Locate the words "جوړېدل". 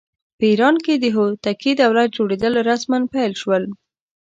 2.17-2.53